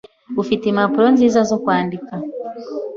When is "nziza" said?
1.15-1.39